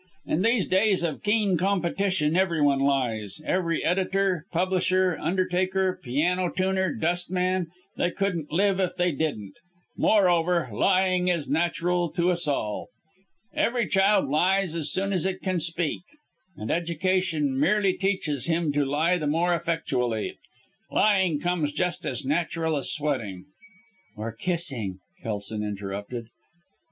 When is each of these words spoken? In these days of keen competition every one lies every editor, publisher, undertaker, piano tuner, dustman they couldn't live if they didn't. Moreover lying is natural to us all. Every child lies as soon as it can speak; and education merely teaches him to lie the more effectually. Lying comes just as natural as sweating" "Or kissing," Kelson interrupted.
In 0.25 0.41
these 0.41 0.67
days 0.67 1.03
of 1.03 1.21
keen 1.21 1.59
competition 1.59 2.35
every 2.35 2.59
one 2.59 2.79
lies 2.79 3.39
every 3.45 3.85
editor, 3.85 4.47
publisher, 4.51 5.15
undertaker, 5.21 5.99
piano 6.01 6.49
tuner, 6.49 6.91
dustman 6.91 7.67
they 7.97 8.09
couldn't 8.09 8.51
live 8.51 8.79
if 8.79 8.95
they 8.97 9.11
didn't. 9.11 9.53
Moreover 9.95 10.71
lying 10.73 11.27
is 11.27 11.47
natural 11.47 12.09
to 12.13 12.31
us 12.31 12.47
all. 12.47 12.87
Every 13.53 13.87
child 13.87 14.27
lies 14.27 14.73
as 14.73 14.91
soon 14.91 15.13
as 15.13 15.27
it 15.27 15.43
can 15.43 15.59
speak; 15.59 16.01
and 16.57 16.71
education 16.71 17.59
merely 17.59 17.93
teaches 17.93 18.47
him 18.47 18.73
to 18.73 18.83
lie 18.83 19.19
the 19.19 19.27
more 19.27 19.53
effectually. 19.53 20.35
Lying 20.89 21.39
comes 21.39 21.71
just 21.71 22.07
as 22.07 22.25
natural 22.25 22.75
as 22.75 22.91
sweating" 22.91 23.45
"Or 24.17 24.31
kissing," 24.31 24.97
Kelson 25.21 25.61
interrupted. 25.63 26.25